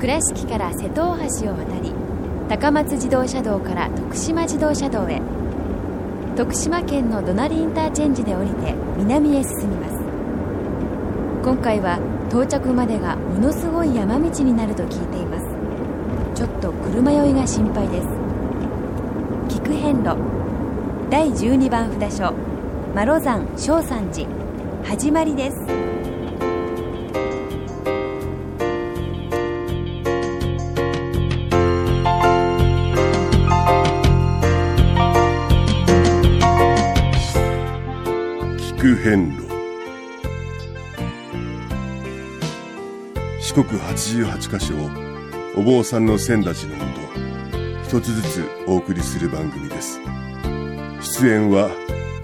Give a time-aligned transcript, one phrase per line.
[0.00, 1.92] 倉敷から瀬戸大橋を渡り
[2.48, 5.20] 高松自動車道から徳島自動車道へ。
[6.36, 9.98] 徳島県の隣インターチェンジで降りて南へ進みます。
[11.42, 15.46] 今回は到着までがものすごい山道になると聞いています。
[16.36, 18.08] ちょっと車酔いが心配です。
[19.48, 20.16] 菊遍路。
[21.10, 22.32] 第12番札所。
[22.94, 24.28] マロ山正山寺。
[24.84, 25.87] 始まりです。
[43.48, 44.90] 四国88カ所を
[45.56, 47.00] お坊さんの先立ちのもと
[47.82, 50.00] 一つずつお送りする番組です。
[51.00, 51.70] 出演は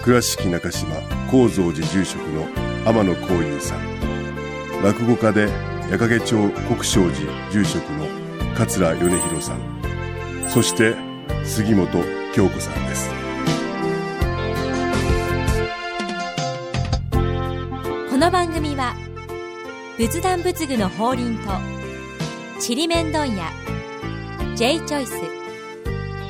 [0.02, 0.94] 倉敷中島・
[1.30, 2.46] 高蔵寺住職の
[2.84, 4.82] 天野幸雄さん。
[4.82, 5.48] 落語家で
[5.90, 8.06] 矢掛町国正寺住職の
[8.54, 9.60] 桂米広さん。
[10.50, 10.94] そして
[11.42, 11.88] 杉本
[12.34, 13.23] 京子さんです。
[19.96, 23.52] 仏壇仏具の法輪とちりめん問屋
[24.56, 25.12] J チョイス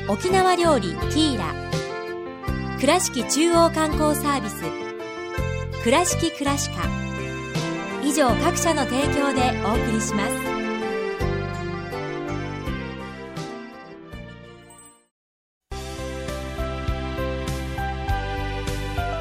[0.07, 1.55] 沖縄料理ティーラ
[2.79, 4.65] 倉敷中央観光サービス
[5.83, 6.89] 倉敷倉歯科
[8.03, 10.35] 以上各社の提供でお送りします。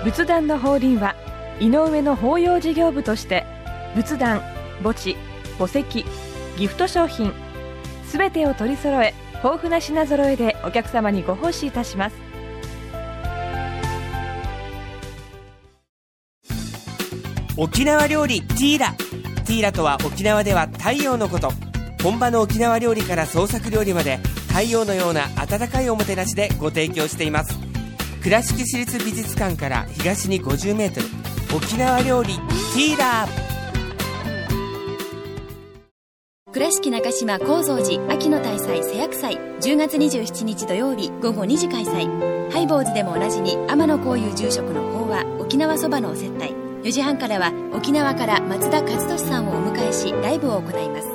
[0.03, 1.15] 仏壇の法輪は
[1.61, 3.52] 井上の法要事業部として
[3.95, 4.41] 仏壇
[4.81, 5.15] 墓地
[5.57, 6.05] 墓石
[6.57, 7.33] ギフト商品
[8.05, 12.15] すべてを取り揃え豊富な品揃えでお客様にご奉仕いたします。
[17.57, 18.93] 沖縄料理ティーラ。
[19.45, 21.51] ティーラとは沖縄では太陽のこと。
[22.01, 24.17] 本場の沖縄料理から創作料理まで
[24.47, 27.57] 太陽のような温かいおもてなしでご提供しています。
[28.23, 33.42] 倉敷市立美術館から東に 50m 沖縄料理ティーラ。
[36.53, 46.53] 倉敷中島・高蔵寺秋の大祭瀬薬祭10月27日土曜日午後2時開催ハイボーズでもおなじみ天野幸雄住職の法話沖縄そばのお接待
[46.83, 51.07] 4時半からは沖縄から松田和俊さんをお迎えしライブを行います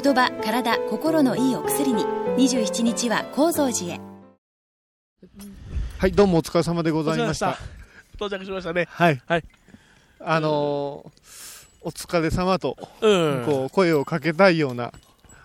[0.00, 4.00] 言葉体心のいいお薬に27日は高蔵寺へ
[5.98, 7.58] はい、どうもお疲れ様でございました。
[8.14, 8.86] 到着しましたね。
[8.90, 9.20] はい。
[9.26, 9.44] はい。
[10.20, 11.23] あのー
[11.84, 13.42] お疲れ様と、うん。
[13.46, 14.92] こう、声をかけたいような、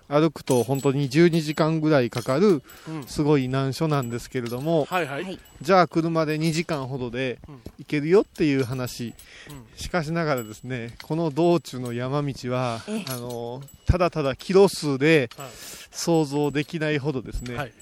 [0.07, 5.23] 歩くと本当に12時間ぐらいかかる、うんすごい難所なんですけれども、はいはい。
[5.23, 9.13] はいじゃあ車で2時間ほどでうん行けるよっていう話。
[9.49, 15.47] うんしかしながらですね、この道中の山道は、ええあのーただただキロ数ではい
[15.91, 17.73] 想像できないほどですね、はい。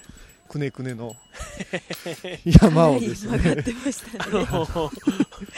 [0.47, 1.15] くねくねの。
[2.45, 3.39] 山をですね、
[4.17, 4.91] あの、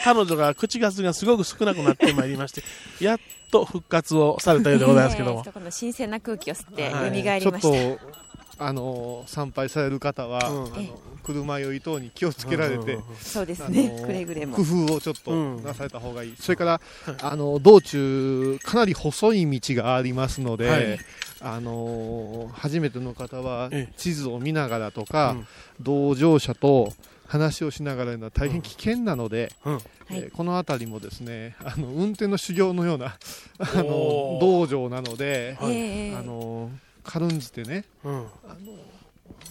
[0.04, 2.62] 彼女が口数がすごく少なくなってまいりまして、
[3.00, 3.18] やっ
[3.50, 5.44] と復活をされたようでございますけども。
[5.44, 7.10] この新鮮な空気を吸ってはい。
[7.10, 8.29] 蘇りちょっました、と、
[8.60, 10.74] あの参拝される方は、うん。
[10.74, 14.56] あの車酔い等に気をつけられて、そうですあねのくれぐれも。
[14.56, 15.62] 工夫をちょっとうん。
[15.62, 16.80] なされた方がいい、それから、
[17.22, 20.98] あの道中、かなり細い道がありますので、はい。
[21.42, 23.94] あの初めての方はええ。
[23.96, 25.46] 地図を見ながらとか、うん。
[25.80, 26.92] 同乗者と
[27.26, 29.72] 話をしながら大変危険なので、うん。
[29.74, 29.82] はい。
[30.10, 33.16] えーこの辺りもですねあの運転の修行のような
[33.58, 36.16] あの道場なので、はいええ。
[36.16, 36.70] あの
[37.10, 38.26] 軽んじてねうん。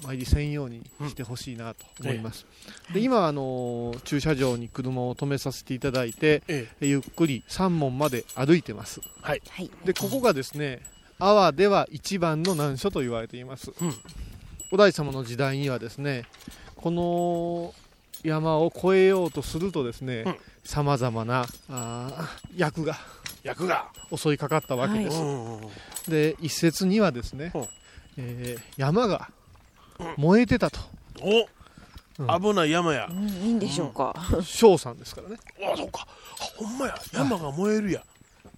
[0.03, 2.45] 参りせんようにしてほしいなと思います、
[2.93, 9.01] で今あの駐車場に車を止めさせていただいてえゆっくり三門まで歩いてます。
[9.03, 9.09] え。
[9.21, 9.41] はい。
[9.49, 9.69] はい。
[9.83, 10.81] でここがですね
[11.17, 13.93] 阿波では一番の難所と言われています、うん。
[14.71, 16.23] お大様の時代にはですね
[16.75, 17.73] この
[18.23, 20.35] 山を越えようとするとですねうん。
[20.63, 21.45] さまざまな
[22.55, 22.95] 役が
[23.43, 23.87] 役が。
[24.15, 25.61] 襲いかかったわけです、うん。
[26.09, 27.67] で一説にはですねうん、
[28.17, 29.29] えー山が
[30.17, 30.79] 燃えてたと
[31.21, 31.41] お
[32.21, 33.13] うん危ない山やう。
[33.13, 34.13] んいいんでしょうか、
[34.43, 35.37] 翔さんですからね
[35.73, 36.05] あ、そっか。
[36.39, 36.95] あほんまや。
[37.13, 38.03] 山が燃えるや。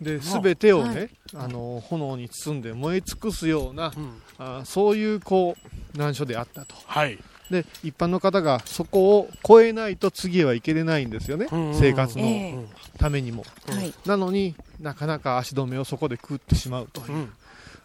[0.02, 4.22] でまあ全てをね、はあの炎に包んで燃え尽くすようなうん。
[4.40, 5.56] あそういうこ
[5.96, 7.20] う難所であったとはい。
[7.52, 11.80] で一般の方がそこを越えないと次へは行けれないんですよね、うんうんうん。
[11.80, 12.66] 生活の
[12.98, 13.94] ためにも、うんはい。
[14.06, 17.30] なのになかなか足止めをそこで食ってしまうという、うん。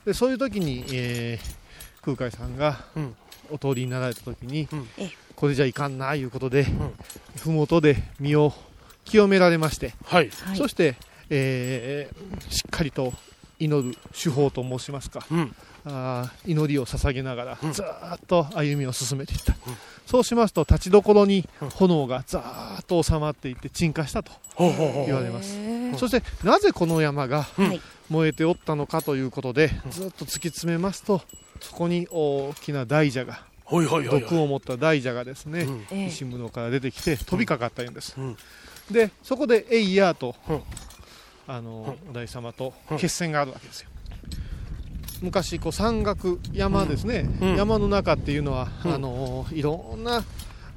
[0.07, 1.67] でそういう時に、えー
[2.03, 3.17] 空海さんがうん。
[3.51, 4.89] お通りになられた時に、うん。
[4.97, 5.11] ええ。
[5.35, 6.67] これじゃいかんないうことで、
[7.45, 8.53] 麓で身を
[9.05, 10.31] 清められまして、はい。
[10.31, 10.57] はい。
[10.57, 10.95] そして、
[11.31, 13.13] えーしっかりと
[13.59, 15.25] 祈る手法と申しますか。
[15.31, 15.55] うん。
[15.87, 19.55] あー祈りを捧げながらずーっと歩みを進めていった、
[20.07, 25.57] そうしますと立ちどころに炎がざーっと収まっていって鎮火したと言われます、
[25.97, 27.81] そしてなぜこの山がはい。
[28.09, 31.23] 燃えておったのかということで、ずっと突き詰めますと
[31.61, 35.87] そこに大きな大蛇が毒を持った大蛇がですね、うん。
[35.91, 36.07] ええ。
[36.07, 38.37] 石室から出てきて飛びかかったんです、うん。
[38.93, 40.63] でそこで「エイヤーと」うん。
[41.49, 42.99] あのお大様とうん。
[42.99, 43.91] 決戦があるわけですよ
[45.23, 47.57] 昔こう山岳山ですね、うん。
[47.57, 48.95] 山の中っていうのは、うん。
[48.95, 50.25] あのいろんな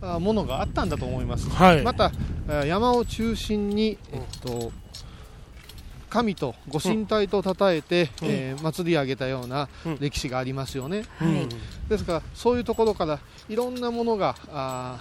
[0.01, 1.81] あものがあったんだと思います、はい。
[1.83, 2.11] また
[2.47, 4.71] あ山を中心に、えっと、
[6.09, 8.27] 神とご神体と称えて、うん。
[8.27, 9.97] えー祭り上げたようなうん。
[9.99, 11.47] 歴史がありますよね、はい
[11.89, 13.19] ですからそういうところから
[13.49, 14.99] いろんなものがあ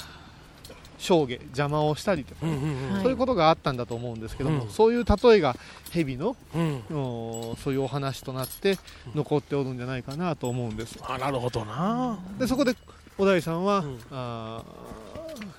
[0.99, 3.03] ー上下邪魔をしたりとか、うんうんはい。
[3.03, 4.71] そういうことがあったんだと思うんですけども、うん。
[4.71, 5.57] そういう例えが
[5.91, 6.83] 蛇のうん。
[6.91, 8.79] おそういうお話となって
[9.15, 10.99] 残っておるんじゃないかなと思うんです。
[11.03, 12.19] あなるほどな。
[12.39, 12.75] でそこで
[13.17, 13.99] 小田井さんは、うん。
[14.11, 14.99] あー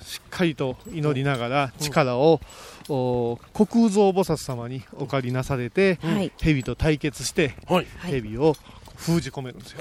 [0.01, 2.41] しっかりと祈りながら力を、
[2.89, 6.31] お虚空蔵菩薩様にお借りなされて、はい。
[6.41, 7.53] 蛇と対決して
[8.01, 8.55] 蛇を
[8.97, 9.79] 封じ込めるんですよ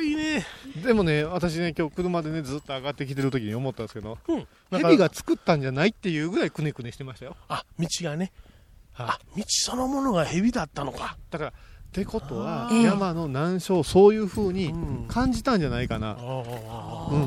[0.00, 0.44] いいね。
[0.82, 4.46] でもね私ね今日車でねずっと上がってきてる時に思ったんですけどうん。
[4.70, 7.36] 蛇が作ったんじゃないっていうぐらいくねくねしてましたよ。
[7.48, 8.32] あ道がね。
[8.92, 11.16] はいあ道そのものが蛇だったのか。
[11.30, 11.54] だからっ
[11.92, 15.06] てことはええ山の難所そういう風にうん。
[15.08, 17.24] 感じたんじゃないかな、ああうん。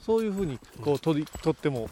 [0.00, 1.88] そういう風にこう取り取っても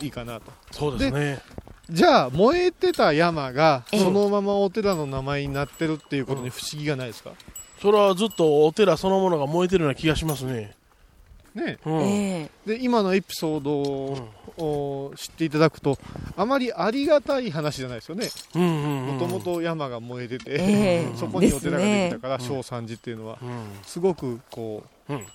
[0.00, 0.52] いいかなと。
[0.72, 1.42] そうですね。
[1.90, 4.00] じゃあ燃えてた山がええ。
[4.00, 7.30] そのままお寺の名前になってるっていうことに不思議がないですか、
[7.80, 10.74] それはずっとお寺そのものが燃えてるような気がしますね。
[11.54, 11.78] ね。
[11.84, 12.00] うん。
[12.02, 15.98] えで今のエピソードを知っていただくと
[16.36, 18.28] あまりありがたい話じゃないですよね。
[18.54, 20.56] もともと山が燃えてて、え
[21.12, 21.12] え。
[21.16, 22.56] そこにお寺ができたからですね。
[22.56, 23.48] 小三寺っていうのはうん。
[23.84, 25.26] すごくこう、うん。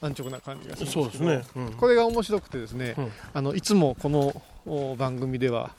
[0.00, 1.42] 安直な感じがするんそうですね。
[1.56, 1.72] うん。
[1.72, 3.12] これが面白くてですね、うん。
[3.34, 5.70] あのいつもこのお番組では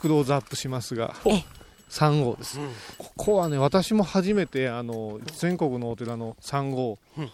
[0.00, 1.42] クローズアップしますが、え
[1.90, 2.70] 3号です、うん。
[2.98, 7.30] ここはね私も初めてあの全国のお寺の3号、うん。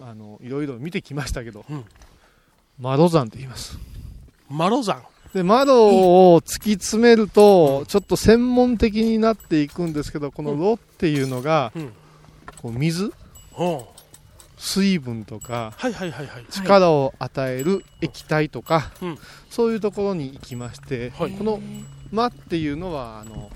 [0.00, 1.84] あのいろいろ見てきましたけど、うん。
[2.78, 3.78] 窓山って言います。
[4.48, 5.02] マロ山。
[5.34, 11.92] で窓を突き詰めると、ちょっと専門的になっていくんですけどこの「炉」っていうのが、うん。
[12.62, 13.12] こう水
[13.58, 13.64] う。
[13.64, 13.80] ん
[14.60, 15.72] 水分とか
[16.50, 19.18] 力を与える液体とか、うん。
[19.50, 21.32] そういうところに行きまして、はい。
[21.32, 21.60] この
[22.10, 23.50] 「間」っていうのはあの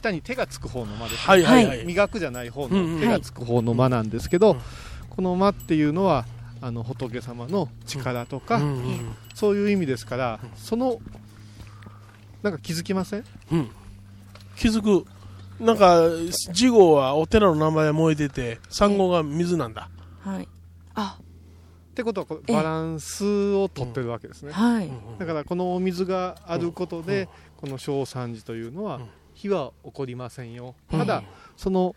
[0.00, 1.84] 下に手がつく方の間です、はいはいはい。
[1.84, 4.60] 磨くじゃない方の手がつく方の間なんですけど、うん
[5.10, 6.24] この間っていうのは
[6.62, 10.98] あの仏様の力とか、うんうんそういう意味ですから、その
[12.42, 13.24] なんか気づきません？
[13.52, 13.70] うん。
[14.56, 15.06] 気づく。
[15.62, 16.00] なんか
[16.54, 19.90] 次号はお寺の名前燃えてて3号が水なんだ。
[20.20, 20.48] はい。
[20.94, 21.18] あ。
[21.20, 24.90] ってことはバランスをとってるわけですね、はい。
[25.18, 27.28] だからこのお水があることで、うん
[27.60, 29.08] この小三寺というのは、うん
[29.40, 30.98] 火は起こりませんよ、うん。
[30.98, 31.22] ただ
[31.56, 31.94] その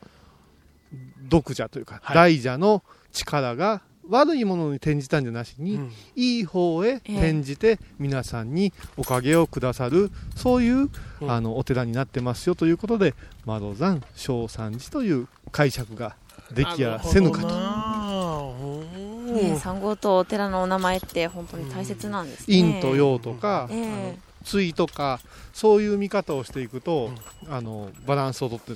[1.28, 2.16] 毒蛇というか、はい。
[2.16, 5.92] 大蛇の力が悪いものに転じたんじゃなしに、うん。
[6.16, 7.14] いい方へええ。
[7.14, 10.90] 転じて皆さんにおかげをくださるそういう、
[11.22, 11.32] うん。
[11.32, 13.14] あのお寺になってますよということで
[13.46, 16.16] 窓山小三寺という解釈が
[16.54, 17.48] できやせぬかと。
[17.48, 18.84] なるほ
[19.28, 22.62] どなね三号とお寺のお名前って本当に大切なんですね。
[22.62, 23.84] 陰と陽とか、ええ。
[23.86, 25.20] あの対とか
[25.54, 27.12] そういう見方をしていくと、
[27.50, 28.74] あのバランスをとって、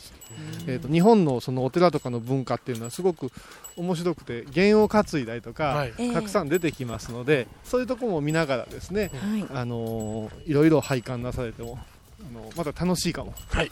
[0.67, 3.31] えー、と日本のそのお寺とかの文化っていうのはすごく
[3.75, 5.93] 面白くて弦を担いだりとか、はい。
[5.97, 6.13] ええ。
[6.13, 9.45] たくさん出てきますのでそういうところも見ながらですね、はい。
[9.53, 11.79] あのーいろいろ拝観なされても、
[12.21, 13.71] あのまた楽しいかもはい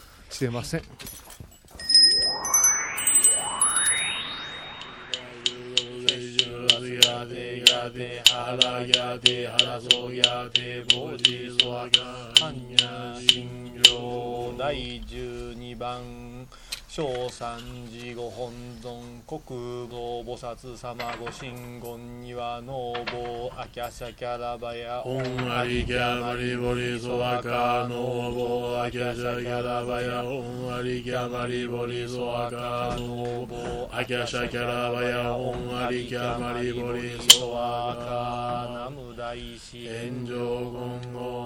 [7.86, 9.50] しれま
[13.20, 13.56] せん。
[14.58, 16.48] 第12番
[16.96, 17.60] 小三
[17.92, 18.50] 寺ご本
[18.80, 25.02] 尊国道菩薩様ご神言にはノーボーアキャシャキャラバヤ。
[25.04, 30.24] オンアリキャマリボリソワカノーボーアキャシャキャラバヤ。
[30.24, 35.34] オンアリキャマリボリソワカノーボーアキャシャキャラバヤ。
[35.34, 39.86] オンアリキャマリボリソワカナム大師。
[39.86, 40.70] 炎上
[41.02, 41.45] 言語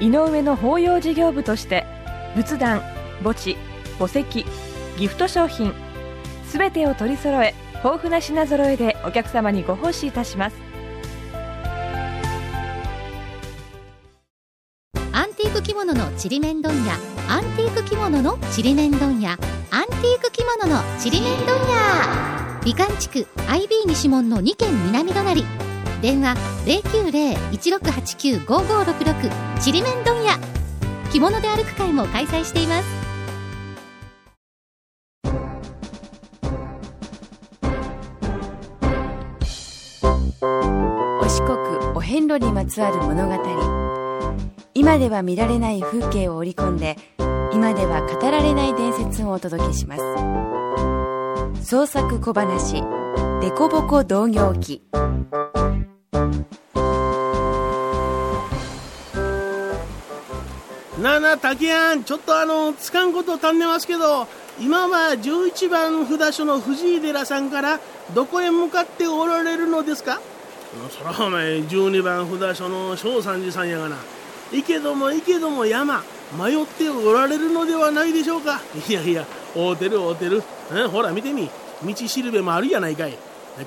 [0.00, 1.84] 井上の法要事業部として
[2.34, 2.80] 仏壇
[3.22, 3.56] 墓地
[3.98, 4.44] 墓石
[4.98, 5.72] ギフト商品
[6.46, 10.56] すべてを取り揃え豊富な品揃えでお客様にご奉仕いたします。
[15.12, 16.94] アンティーク着物のちりめん問屋
[17.28, 22.60] アンティーク着物のちりめん問屋アンティーク着物のちりめん問屋。
[22.64, 25.44] 美観地区 IB 西門の2軒南隣
[26.02, 30.36] 電話090-1689-5566ちりめん問屋。
[31.12, 32.88] 着物で歩く会も開催しています。
[41.20, 41.56] お四国
[41.96, 43.34] お遍路にまつわる物語。
[44.74, 46.96] 今では見られない風景を織り込んで
[47.52, 50.02] 今では語られない伝説をお届けします。
[51.64, 52.82] 創作小話
[53.40, 54.82] 「デコボコ同業記」
[61.02, 62.04] なあなあ竹やん。
[62.04, 64.28] ちょっとあのつかんこと足んねますけど
[64.60, 67.80] 今は11番札所の藤井寺さんから
[68.14, 70.20] どこへ向かっておられるのですか？
[70.90, 73.96] そらお前12番札所の正三寺さんやがな。
[74.52, 76.04] 行けども行けども山
[76.38, 78.60] 迷っておられるのではないでしょうか？
[78.88, 81.50] いやいや会うてる会うてる、うん、ほら見てみ。
[81.84, 83.18] 道しるべもあるやないかい。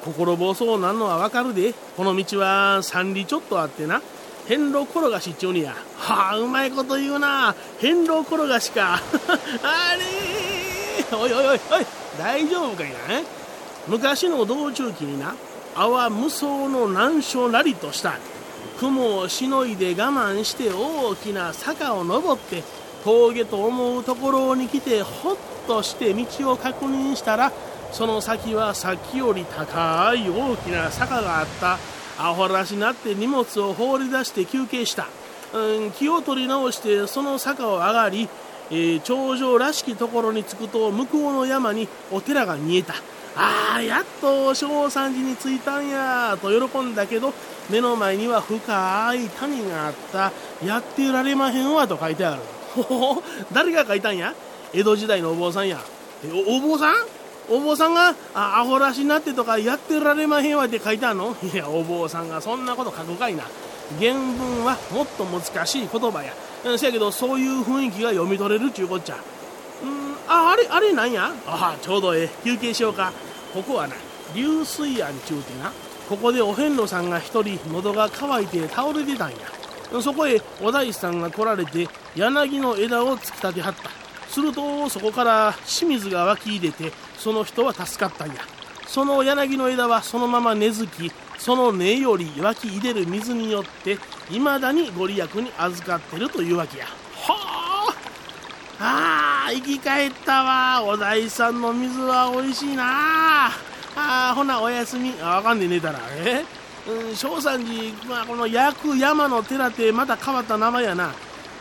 [0.06, 1.74] 心細うなんのはわかるで。
[1.98, 4.02] この道は三里ちょっとあってな。
[4.48, 5.76] 遍路転がしっちゅうにや。
[5.98, 7.56] はあうまいこと言うな。
[7.80, 9.00] 遍路転がしか。
[9.64, 11.86] あれおいおいおいおい。
[12.18, 12.96] 大丈夫かいな。
[13.88, 15.36] 昔の道中記にな。
[15.76, 18.14] 阿波無双の難所なりとした。
[18.80, 22.64] 雲をしのいで我慢して大きな坂を登って
[23.04, 25.36] 峠と思うところに来てほっ
[25.68, 27.52] として道を確認したら
[27.92, 31.78] その先はさっきより高い大きな坂があった。
[32.18, 35.08] アホらしになって荷物を放り出して休憩した、
[35.54, 38.30] うん、気を取り直してその坂を上がり、
[38.72, 42.94] えー、頂上らしきところに着くと向こうの山にお寺が見えた。
[43.38, 47.34] ああやっと正三寺に着いたんやと喜んだけど
[47.70, 50.32] 目の前には深い谷があった。
[50.66, 52.42] やってられまへんわと書いてある。
[52.76, 52.84] ほ
[53.18, 54.34] ほ誰が書いたんや？
[54.74, 55.80] 江戸時代のお坊さんや。
[56.48, 56.96] おお坊さん？
[57.50, 61.36] お坊さんがあアホらしになってとかやってられまへんわって書いてあるの？
[61.54, 63.44] いやお坊さんがそんなこと書くかいな。
[64.00, 66.34] 原文はもっと難しい言葉や。
[66.78, 69.16] せやけどそういう雰囲気が読み取れるちゅうこっちゃ。
[69.84, 71.32] うんああれあれなんや？
[71.46, 72.30] あちょうどええ。
[72.44, 73.12] 休憩しようか。
[73.54, 73.96] ここはな
[74.34, 75.72] 流水庵ちゅうてな。
[76.10, 79.38] ここでお遍路さんが一人喉が渇いて倒れてたんや。
[80.02, 83.92] そこへお大師さんが来られて柳の枝を突き立てはった。
[84.30, 88.36] するとそこから清水が湧き出てその人は助かったんや。
[88.88, 93.98] その柳の枝はそのまま根付きその根より湧き出る水によって
[94.32, 96.86] いまだにご利益に預かってるというわけや。
[96.86, 97.94] は
[98.80, 100.84] ああ生き返ったわ。
[100.84, 103.50] お大さんの水は美味しいな。
[103.96, 105.14] あほなおやすみ。
[105.22, 106.44] あわかんねえ寝たらえ
[106.88, 111.12] うん正三寺、まあ、この焼く山の寺ってまた変わった名前やな。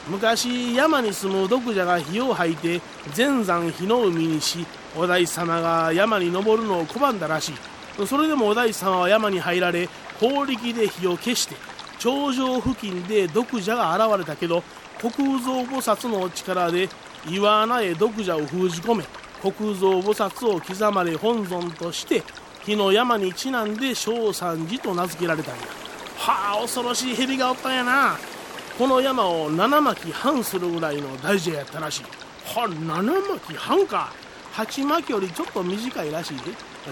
[0.09, 2.81] 昔山に住む毒蛇が火を吐いて
[3.15, 8.07] 全山火の海にしお大師様が山に登るのを拒んだらしい。
[8.07, 9.89] それでもお大師様は山に入られ
[10.21, 11.55] 法力で火を消して
[11.99, 14.63] 頂上付近で毒蛇が現れたけど
[14.99, 16.89] 虚空蔵菩薩の力で
[17.29, 19.05] 岩穴へ毒蛇を封じ込め
[19.43, 22.23] 虚空蔵菩薩を刻まれ本尊として
[22.65, 25.63] 火の山にちなんで正三寺と名付けられたんや。
[26.19, 28.17] はあ恐ろしい蛇がおったんやな。
[28.77, 32.03] この山を七巻半するぐらいの大事やったらしい。
[32.45, 34.13] は七巻半か。
[34.53, 36.37] 八巻よりちょっと短いらしい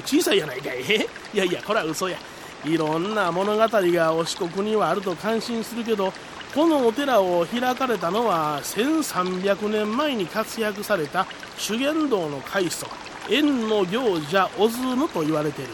[0.04, 0.80] 小さいやないかい。
[1.34, 2.16] いやいやこれは嘘や。
[2.64, 6.12] いろんな物語がお四国にはあると感心するけど
[6.54, 11.26] このお寺を開かれたのは1300年前に活躍された
[11.58, 12.86] 修験道の開祖
[13.28, 15.70] 縁の行者小津と言われている。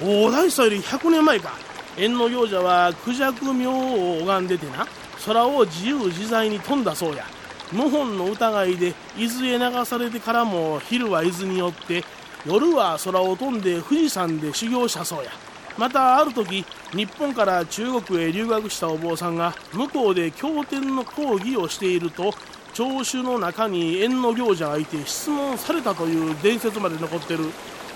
[0.00, 1.52] 大大師より100年前か。
[1.96, 4.86] 縁の行者はクジャク名を拝んでてな。
[5.26, 7.24] 空を自由自在に飛んだそうや。
[7.72, 12.04] 謀反の疑いで伊豆へ流されてからも昼は伊豆によって
[12.46, 15.32] 夜は空を飛んで富士山で修行したそうや。
[15.76, 16.64] またある時
[16.94, 22.32] 日本から中国へ留学したお坊さんが向こうで経典の講義をしていると
[22.72, 27.46] 聴衆の中に縁の行者がいて質問されたという伝説まで残ってる。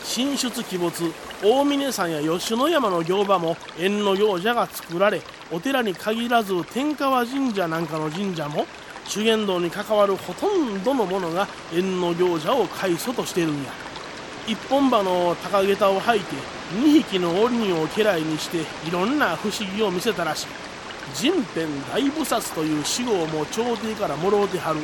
[0.05, 0.91] 神出鬼没
[1.43, 8.67] 大峰山や吉野山の行場も縁の行者が作られお寺に限らず天川神社なんかの神社も
[9.07, 13.71] 修験道に関わるほとんどのものが縁の行者を開祖としてるんや。
[14.47, 16.37] 一本歯の高下駄を履いて
[16.75, 20.47] 2匹の鬼を家来にしていろんな不思議を見せたらしい。
[21.15, 24.81] 人天大菩薩という死号も朝廷からもろうてはる。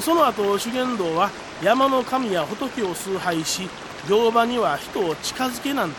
[0.00, 1.30] その後修験道は
[1.62, 3.68] 山の神や仏を崇拝し
[4.08, 5.96] 行場には人を近づけなんだ。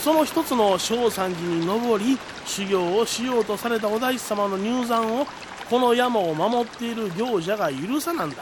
[0.00, 5.26] その一つの正山寺に登り修行をしようとされたお大師様の入山を
[5.68, 8.36] この山を守っている行者が許さなんだ。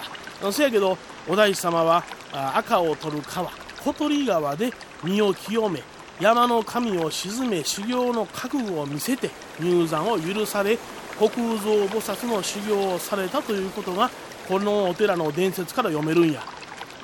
[0.53, 0.97] せやけど
[1.29, 3.51] お大師様は赤を取る川
[3.83, 5.83] 小鳥川で身を清め
[6.21, 10.79] 山の神を鎮め修行の覚悟を見せて入山を許され
[11.19, 14.11] 虚空蔵菩薩の修行をされたということが
[14.49, 16.43] このお寺の伝説から読めるんや。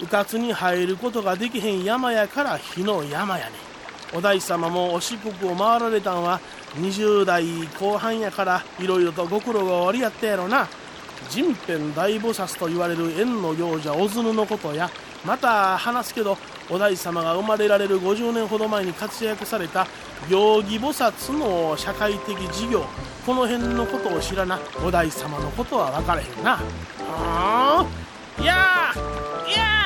[0.03, 3.53] うかつに入ることができへん山やから火の山やね
[4.15, 6.41] お大師様もお四国を回られたんは
[6.75, 7.45] 20代
[7.79, 10.69] 後半やからいろいろとご苦労がおありやったやろな。
[11.31, 14.91] 人偏大菩薩と言われる縁の行者小津のことや
[15.25, 16.37] また話すけど
[16.71, 19.87] お大師様が生まれられる50年ほど前に活躍された
[20.29, 22.85] 行儀菩薩の社会的事業
[23.25, 26.61] この辺のことを知らなお大師様のことは分からへんな。
[27.09, 27.87] あ？
[28.38, 28.93] いや
[29.49, 29.86] いや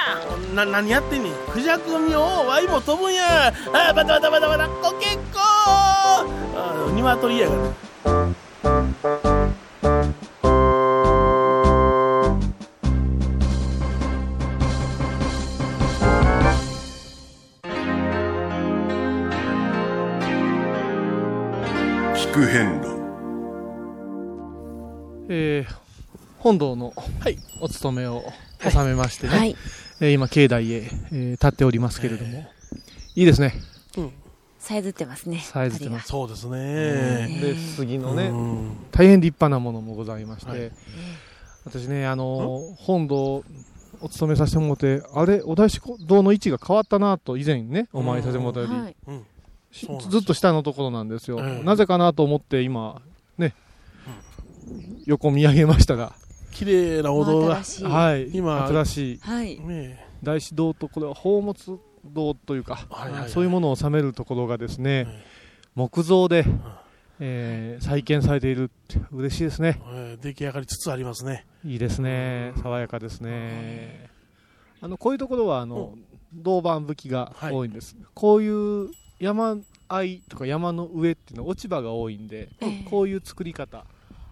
[0.55, 1.33] な何やってんねん。
[1.53, 3.49] クジャク見よワイも飛ぶんや。
[3.49, 4.69] あバタバタバタバタ。
[4.69, 5.41] コケッコー。
[6.57, 7.55] あ鶏やが
[22.15, 22.89] 聞く遍路。
[25.29, 25.81] えー
[26.39, 27.37] 本堂のはい。
[27.61, 28.25] お勤めを
[28.69, 29.57] 収めましてね、はい。
[30.01, 32.47] えー今境内へ、えー立っておりますけれども、
[33.15, 33.55] いいですね。
[34.59, 35.41] さえずってますね。
[35.41, 36.09] さえずってます。
[36.09, 38.77] そうですでね杉のね、うん。
[38.93, 40.73] 大変立派なものもございまして、はい。
[41.65, 43.45] 私ねあのー本堂
[44.03, 48.97] お勤めさせてもらってあれお大師堂の位置が変わったなと以前ねお参りさせてもらったより、はい。
[49.09, 49.27] うん
[49.73, 53.01] しそうなんですずっと下のところなんですよ、ええなぜかなと思って今
[53.39, 53.55] ね、
[55.07, 56.13] 横見上げましたが、
[56.51, 57.85] 綺麗なお堂が新しい。
[57.85, 59.19] はい今新しい。
[59.19, 59.59] はい。
[59.61, 63.31] ね大師堂とこれは宝物堂というか、はいはいはい。
[63.31, 65.25] そういうものを収めるところがですね、え
[65.75, 66.45] 木造で、
[67.19, 69.81] えー再建されているって嬉しいですね。
[69.93, 71.47] えー出来上がりつつありますね。
[71.65, 72.53] いいですね。
[72.63, 74.09] 爽やかですね。
[74.81, 75.95] あのこういうところはあの
[76.33, 79.59] 銅板吹きが多いんです、こういう山
[79.89, 82.87] あいとか山の上っていうのは落ち葉が多いんで、ええ。
[82.89, 83.85] こういう作り方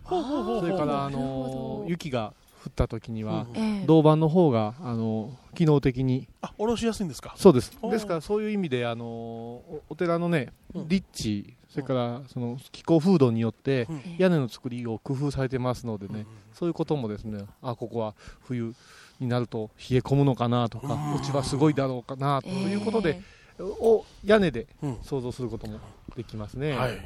[0.08, 2.32] それからあの雪が
[2.64, 3.86] 降った時には、ええ。
[3.86, 7.34] 銅板の方があの機能的にあ下ろしやすいんですか？
[7.36, 7.72] そうです。
[7.82, 10.88] ですからそういう意味であのおお寺のねうん。
[10.88, 14.02] 立地それからその気候風土によってうん。
[14.18, 18.74] 屋根の作りを工夫されてますのでね、うんそういうこともですねあここは冬
[19.20, 21.14] になると冷え込むのかなとかうん。
[21.14, 23.20] 落ち葉すごいだろうかなとえいうことで、
[23.60, 24.98] を屋根でうん。
[25.02, 25.78] 想像することも
[26.16, 26.98] できますね、はい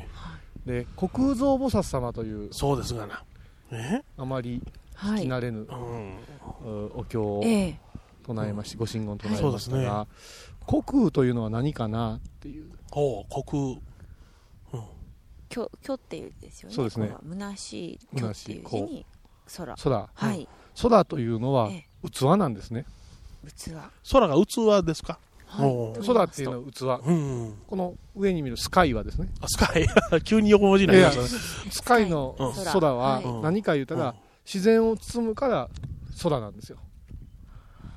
[0.67, 3.25] で虚空蔵菩薩様というそうですがな。
[3.71, 4.03] え？
[4.17, 4.63] あまり
[4.95, 5.23] はい。
[5.23, 6.17] 聞き慣れぬ、うん。
[6.17, 7.81] うお経をええ。
[8.25, 10.07] 唱えまし、ご神言唱えましたが、
[10.69, 12.71] 虚空というのは何かなっていう。
[12.91, 13.81] ほう虚
[15.49, 16.75] きょきょっていうですよね。
[16.75, 17.13] そうですね。
[17.29, 19.05] 虚しいきょっていう字に
[19.57, 19.75] 空。
[19.75, 20.49] 空、はい。
[20.81, 21.85] 空というのはえ。
[22.09, 22.87] 器なんですね、
[23.57, 23.73] 器。
[24.13, 25.19] 空が器ですか？
[25.57, 29.29] 空っていうのは器、うんこの上に見るスカイはですね。
[29.41, 29.87] あスカイ。
[30.25, 31.29] 急に横文字になりましたね。
[31.71, 33.43] スカイのうん空ははい。
[33.43, 34.15] 何か言ったら、うん。
[34.45, 35.69] 自然を包むから
[36.23, 36.79] 空なんですよ。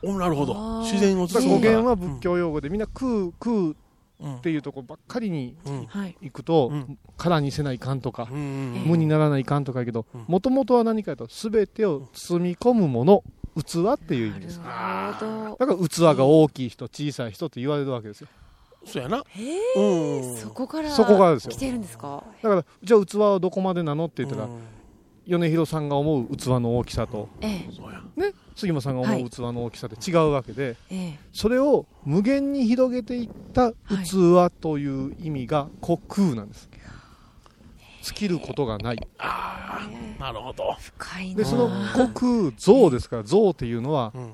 [0.03, 0.81] おなるほど。
[0.83, 1.75] 自然をだから包むから。
[1.75, 3.75] 語源は仏教用語でみんな空空
[4.17, 5.57] うんっていうところばっかりに
[6.21, 6.97] 行くと、うん。
[7.17, 10.25] 空にせないかんとか、無にならないかんとかやけどうん。
[10.27, 13.23] もともとは何かと全てを包み込むもの
[13.63, 14.57] 器っていう意味です。
[14.59, 15.65] なるほど。
[15.73, 18.27] だから器が大きい人小さい人って言われるわけですよ。
[18.85, 19.23] そうやな。
[19.27, 19.43] へ
[19.77, 20.35] うん。
[20.35, 21.51] えそこからそこからですよ。
[21.51, 22.23] 来てるんですか？
[22.41, 24.59] だからじゃあ器はどこまでなのって言ったら、うん。
[25.27, 29.17] 米広さんが思う器の大きさと、えそうやね、杉本さんがはい。
[29.17, 31.19] 思う器の大きさって違うわけで、ええ。
[31.33, 36.69] それを無限に広げていった器という意味が虚空なんです。
[38.03, 38.99] 尽きることがない。
[39.17, 39.54] ああ
[40.19, 40.75] なるほど。
[40.77, 41.35] え深いな。
[41.37, 44.33] で、その虚空像ですから、像っていうのはうん。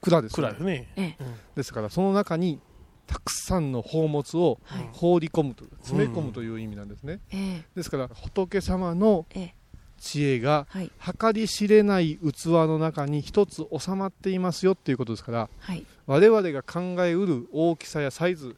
[0.00, 0.88] 蔵ですね。
[0.96, 1.24] ええ。
[1.54, 2.58] ですから、その中に
[3.06, 4.88] たくさんの宝物をはい。
[4.92, 7.20] 放り込むという、詰め込むという意味なんですね。
[7.32, 7.64] ええ。
[7.76, 9.54] ですから、仏様のええ。
[10.00, 10.90] 知恵がはい。
[11.20, 15.86] 計り知れない器の中に一つ収まっていますよっていうことですからはい。
[16.06, 18.56] 我々が考えうる大きさやサイズ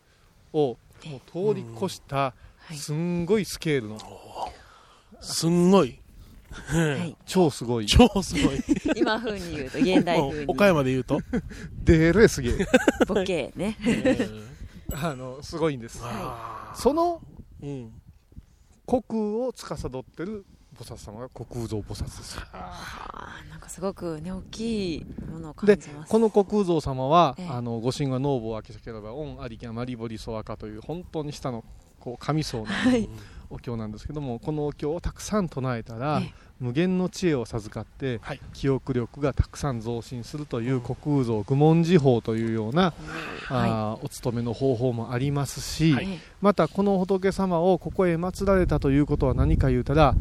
[0.54, 2.32] を通り越した
[2.70, 2.74] い。
[2.76, 3.98] すんごいスケールの
[5.20, 5.98] すんごい。
[6.54, 7.16] はい。
[7.26, 7.86] 超すごい。
[7.86, 8.62] 超すごい。
[8.96, 10.52] 今風に言うと現代風に。
[10.52, 11.20] 岡山で言うと？
[11.84, 12.66] でれすげえ。
[13.06, 13.76] ボケね。
[14.92, 16.00] あのすごいんです。
[16.02, 17.92] あそのーうん。
[18.86, 20.44] 虚空を司ってる
[20.76, 22.36] 菩薩様が虚空蔵菩薩です
[23.48, 26.10] なんかすごくね大きいものを感でじます。
[26.10, 27.48] この虚空蔵様は、ええ。
[27.48, 31.64] あのご神話ノーボーアキシャケラバオンアリキャマリボリソアカという本当に下の
[31.98, 33.08] こう神層のはい
[33.54, 36.44] お経なんですけどもこのお経をたくさん唱えたら、ええ。
[36.60, 38.40] 無限の知恵を授かって、はい。
[38.52, 42.94] 記憶力がたくさん増進するという虚空蔵愚問寺法というような、
[43.48, 46.08] あーお勤めの方法もありますし、はい。
[46.12, 50.14] えまたこの仏様をここへ祀られたということは何か言うたら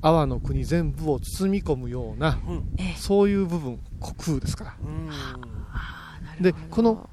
[0.00, 2.38] 阿波の国全部を包み込むような
[2.78, 2.94] ええ。
[2.96, 4.76] そういう部分虚空ですから。
[6.40, 7.08] でこの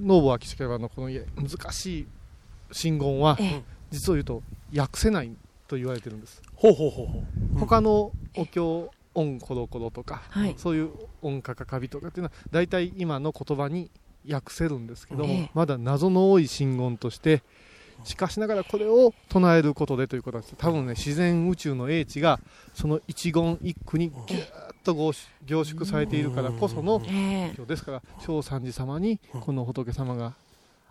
[0.00, 2.06] ノーボアキシケラのこの難しい
[2.72, 4.42] 真言はええ実を言うと
[4.74, 5.30] 訳せない
[5.68, 7.58] と言われてるんです、ほうほうほうほう。
[7.58, 10.54] 他のお経オンコロコロとか、はい。
[10.58, 10.90] そういう
[11.22, 13.90] 音かかかびとかっていうのは大体今の言葉に
[14.30, 15.50] 訳せるんですけども、ええ。
[15.54, 17.42] まだ謎の多い真言として
[18.04, 20.54] しかしながらこれを唱えることでということなんです。
[20.56, 22.40] 多分ね自然宇宙の英知が
[22.74, 24.48] その一言一句にぎゅーっ
[24.84, 27.52] と凝縮凝縮されているからこそのええ。
[27.56, 30.34] 今日ですから正三寺様にこの仏様が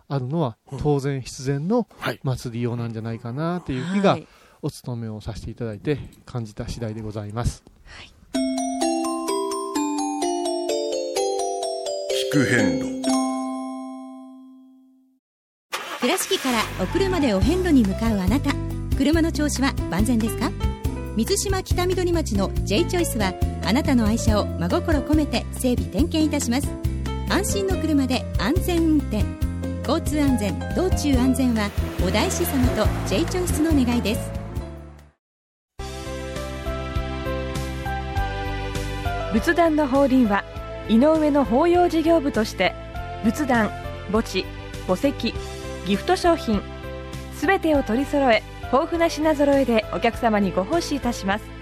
[0.08, 2.20] あるのは当然必然のはい。
[2.22, 4.26] 祭りようなんじゃないかなっていう気がはい。
[4.62, 7.62] お勤めをさせていただいて感じた次第でございます。
[12.32, 13.02] 聞く遍路
[16.00, 18.52] 倉敷からお車でお遍路に向かうあなた。
[18.96, 20.50] 車の調子は万全ですか？
[21.16, 26.68] 水島北緑町の J チョイスはあなたの愛車を真心込めて整備点検いたします。
[27.28, 29.24] 安心の車で安全運転
[29.86, 31.70] 交通安全道中安全は
[32.04, 34.32] お大師様と J チョイスの願いです。
[39.32, 40.42] 仏壇の法輪は
[40.88, 42.74] 井上の法要事業部として
[43.22, 43.70] 仏壇
[44.10, 44.44] 墓地
[44.88, 45.32] 墓石
[45.86, 46.60] ギフト商品
[47.34, 51.55] すべてを取り揃え豊富な品揃えでお客様にご奉仕いたします。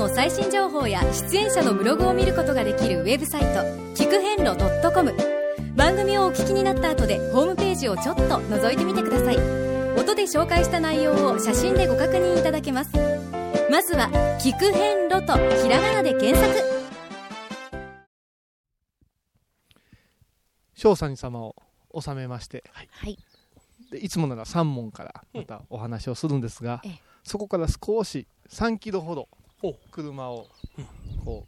[0.00, 3.46] の最新情報や出演者のブログを見ることができるウェブサイト
[4.02, 4.56] 聞く遍路
[4.94, 5.14] .com
[5.76, 9.36] 番組をお聞きになった後でホームページをちょっと覗いてみてください。
[9.98, 12.92] 音で紹介した内容を写真でご確認いただけます。
[13.70, 14.08] まずは
[14.40, 16.80] 「聞く遍路」とひらがなで検索。
[20.74, 21.54] 正三寺様を
[22.00, 23.18] 収めまして、はい。
[23.90, 27.00] でいつもなら3問からまたお話をするんですが、ええ。
[27.22, 29.28] そこから少し3キロほど
[29.90, 30.46] 車を
[31.24, 31.46] こ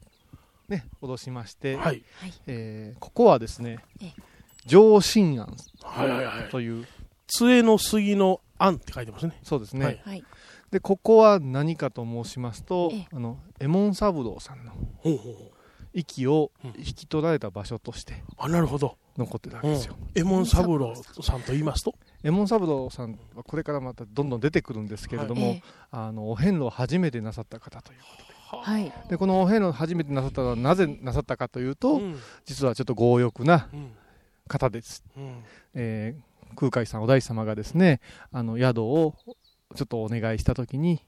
[0.68, 2.03] うね戻しまして、はい。
[2.46, 4.14] えーここはですねええ
[4.66, 6.51] 上信庵はいはいはい。
[6.51, 6.87] という
[7.27, 9.38] 杖の杉の案って書いてますね。
[9.42, 10.03] そうですね、
[10.70, 15.53] でここは何かと申しますとええあの右衛門三郎さんのほうほうほう。
[15.94, 18.96] 息を引き取られた場所としてあ、なるほど。
[19.18, 19.96] 残ってるわけうんですよ、。
[20.14, 25.62] エモン三郎さんと言いますと右衛門三郎さんはこれからまたどんどん出てくるんですけれども、ええ。
[25.90, 27.98] あのお遍路を初めてなさった方という
[28.56, 28.92] はい。
[29.08, 32.18] でこのお遍路を初めてなさったのはなぜなさったかというと、うん。
[32.44, 33.92] 実はちょっと強欲なうん
[34.48, 35.44] 方です、うん。
[35.74, 39.14] えー空海さんお大師様がですねあの宿を
[39.74, 41.00] ちょっとお願いした時に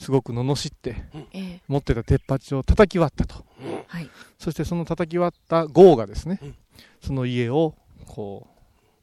[0.00, 1.60] すごく罵ってええ。
[1.68, 3.44] 持ってた鉄鉢を叩き割ったと。
[3.88, 4.08] はい。
[4.38, 6.54] そしてその叩き割った豪がですね、うん。
[7.02, 7.74] その家を
[8.06, 8.55] こう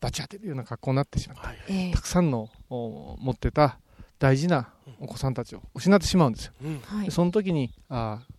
[0.03, 1.47] バチ当てるような格好になってしまった。
[1.47, 1.93] はいええ。
[1.93, 3.79] たくさんのお持ってた
[4.19, 4.67] 大事な
[4.99, 6.53] お子さんたちを失ってしまうんですよ。
[6.61, 7.09] うん。
[7.11, 8.33] その時にあー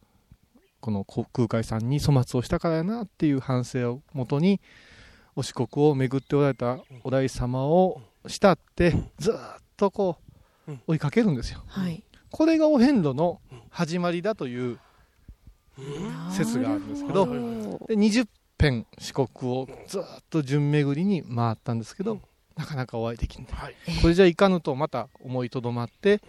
[0.81, 4.61] このこ空海さんに粗末をしたからやなっていう反省をもとに
[5.35, 10.19] お四国を巡っておられたお大師様を慕ってずーっとこ
[10.69, 10.81] ううん。
[10.87, 11.63] 追いかけるんですよ。
[11.67, 12.05] はい。
[12.31, 14.79] これがお遍路の始まりだという
[16.31, 17.33] 説があるんですけどで
[17.95, 18.27] 20
[18.59, 22.21] 遍四国をずーっと順巡りに回ったんですけど
[22.57, 23.47] なかなかお会いできない。
[23.51, 23.75] はい。
[24.01, 26.21] これじゃいかぬとまた思いとどまって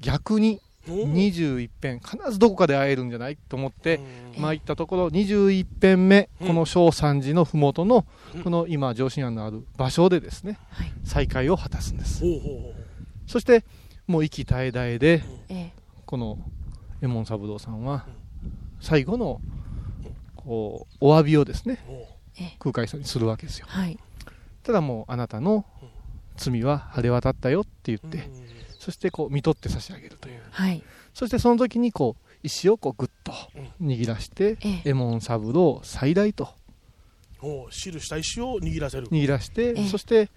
[0.00, 4.00] 逆にうん21遍必ずどこかで会えるんじゃないと思って
[4.36, 4.42] うん。
[4.42, 6.46] まあ行ったところ21遍目うん。
[6.48, 8.42] この正三寺の麓のうん。
[8.42, 10.92] この今上信庵のある場所でですねはい。
[11.04, 12.22] 再会を果たすんです。
[13.26, 13.64] そして
[14.06, 15.72] もう息絶え絶えでええ
[16.06, 16.38] この
[17.02, 18.06] 右衛門三郎さんは
[18.80, 19.40] 最後の
[20.46, 21.78] こうお詫びをですね
[22.60, 23.66] 空海さんにするわけですよ。
[23.68, 23.98] はい。
[24.62, 25.64] ただもうあなたの
[26.36, 28.30] 罪は晴れ渡ったよって言って、
[28.78, 30.82] そしてこう見取って差し上げるという、はい。
[31.14, 33.32] そしてその時にこう石をこうグッと
[33.82, 34.68] 握らして、ええ。
[34.68, 36.48] 右衛門三郎最大と。
[37.42, 39.08] おう記した石を握らせる。
[39.08, 39.88] 握らして、ええ。
[39.88, 40.30] そして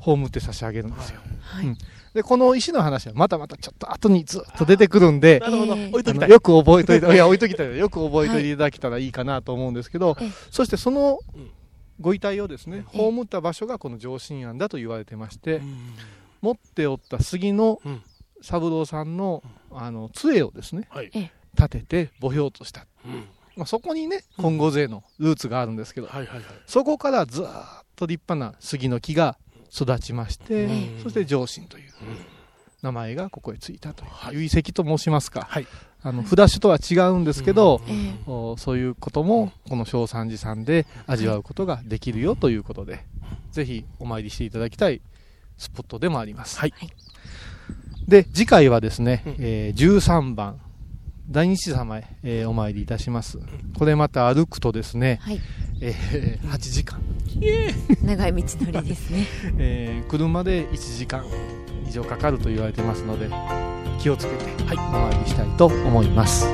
[0.00, 1.66] 葬って差し上げるんですよ、はい。
[1.66, 1.78] うん。
[2.14, 6.14] でこの石の話はまたまたちょっと後にずっと出てくるんでなるほど、いときたい。
[6.16, 7.78] あのよく覚えといて いや置いときたい。
[7.78, 11.50] よく覚えておいていただけたらいいかなと思うんですけど、ええそしてそのうん。
[12.00, 12.98] ご遺体をですねええ。
[12.98, 15.76] 葬った場所がこの上信庵だと言われてまして、うん。
[16.40, 18.02] 持っておった杉のうん。
[18.42, 21.10] 三郎さんのあの杖をですねはい。
[21.14, 21.32] ええ。
[21.54, 23.26] 立てて墓標とした、うん。
[23.56, 26.44] まあ、そこにね金剛勢のルーツがあるんですけど、はいはいはい。
[26.66, 27.46] そこからずー
[27.82, 29.36] っと立派な杉の木が
[29.72, 31.02] 育ちまして、うん。
[31.02, 32.16] そして上信といううん。
[32.82, 35.66] 名前がここへついたという、遺跡と申しますか、はい。
[36.02, 43.04] あの札所とは違うんですけど、ええおそういうこともこの正三寺さんで味わうことができるよということで、
[43.52, 45.02] ぜひお参りしていただきたい
[45.58, 46.58] スポットでもあります。
[46.58, 46.72] はい。
[48.08, 49.36] で次回はですね、うん。
[49.40, 50.58] えー13番
[51.30, 53.38] 大日様へ、えーお参りいたします。
[53.78, 55.40] これまた歩くとですね、はい。
[55.80, 57.00] えー8時間、
[58.02, 59.26] 長い道のりですね。
[59.58, 61.24] えー車で1時間
[61.88, 63.28] 以上かかると言われてますので
[64.00, 66.46] 気をつけて、お参りしたいと思います。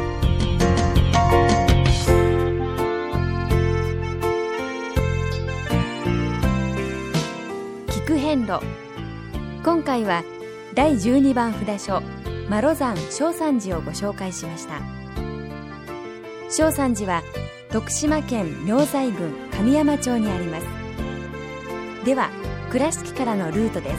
[7.89, 8.61] 聞く遍路。
[9.65, 10.23] 今回は
[10.75, 12.16] 第12番札所
[12.49, 14.81] マロ山正山寺をご紹介しました。
[16.49, 17.23] 正山寺は
[17.71, 20.67] 徳島県明西郡神山町にあります。
[22.05, 22.31] では
[22.71, 23.97] 倉敷からのルートです。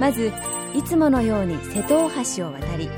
[0.00, 0.32] まず
[0.74, 2.88] いつものように瀬戸大橋を渡り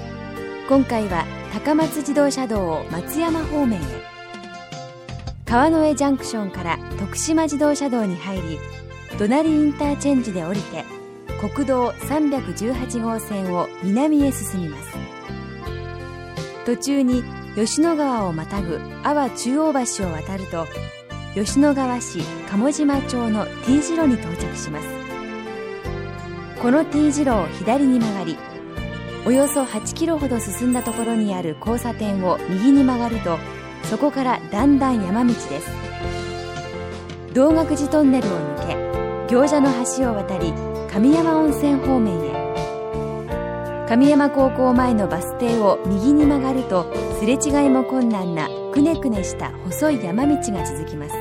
[0.68, 3.84] 今回は高松自動車道を松山方面へ。
[5.44, 8.58] 川之江ジャンクションから徳島自動車道に入り
[9.18, 10.84] 隣インターチェンジで降りて
[11.48, 14.88] 国道318号線を南へ進みます。
[16.64, 17.22] 途中に
[17.54, 20.66] 吉野川をまたぐ阿波中央橋を渡ると
[21.34, 24.88] 吉野川市鴨島町の T 字路に到着します。
[26.62, 28.38] この T 字路を左に曲がり
[29.26, 33.38] およそ8キロほど進んだところにある交差点を右に曲がると
[33.82, 35.70] そこからだんだん山道です。
[37.34, 43.86] 道岳寺トンネルを抜け行者の橋を渡り神山温泉方面へ。
[43.88, 46.86] 神山高校前のバス停を右に曲がると
[47.18, 51.14] すれ違いも困難なくねくねした細い山道が続きます。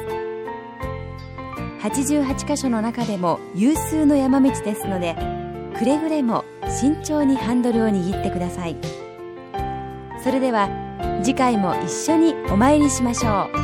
[1.81, 5.15] 88箇所の中でも有数の山道ですので
[5.75, 8.77] くれぐれも慎重にハンドルを握ってください。
[10.23, 10.69] それでは
[11.23, 13.62] 次回も一緒にお参りしましょう。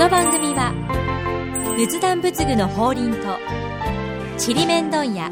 [0.00, 0.72] この番組は
[1.76, 3.18] 仏壇仏具の法輪と
[4.38, 5.28] ちりめん問屋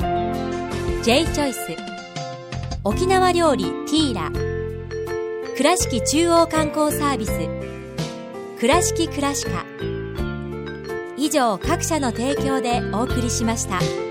[1.02, 1.74] J チョイス
[2.84, 4.30] 沖縄料理ティーラ
[5.56, 7.32] 倉敷中央観光サービス
[8.60, 9.64] 倉敷倉歯科
[11.16, 14.07] 以上各社の提供でお送りしました。